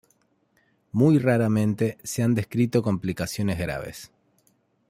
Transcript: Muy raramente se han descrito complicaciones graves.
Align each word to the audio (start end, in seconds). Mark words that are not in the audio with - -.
Muy 0.93 1.19
raramente 1.19 1.99
se 2.03 2.23
han 2.23 2.33
descrito 2.33 2.81
complicaciones 2.81 3.59
graves. 3.59 4.09